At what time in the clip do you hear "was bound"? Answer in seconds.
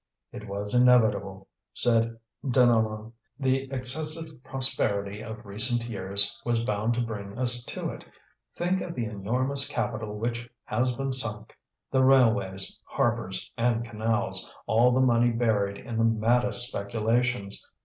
6.43-6.95